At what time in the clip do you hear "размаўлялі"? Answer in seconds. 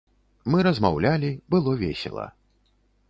0.67-1.29